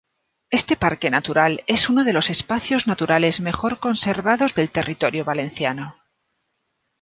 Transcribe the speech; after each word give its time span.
Este 0.49 0.75
parque 0.77 1.11
natural 1.11 1.63
es 1.67 1.87
uno 1.87 2.03
de 2.03 2.11
los 2.13 2.31
espacios 2.31 2.87
naturales 2.87 3.39
mejor 3.39 3.77
conservados 3.79 4.55
del 4.55 4.71
territorio 4.71 5.23
valenciano. 5.23 5.95